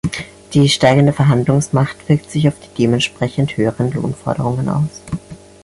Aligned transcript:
Die 0.55 0.67
steigende 0.67 1.13
Verhandlungsmacht 1.13 2.09
wirkt 2.09 2.31
sich 2.31 2.47
auf 2.47 2.55
die 2.59 2.73
dementsprechend 2.75 3.55
höheren 3.55 3.91
Lohnforderungen 3.91 4.67
aus. 4.67 5.03